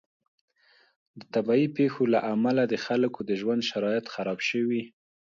[1.19, 4.83] د طبعي پیښو له امله د خلکو د ژوند شرایط خراب شوي.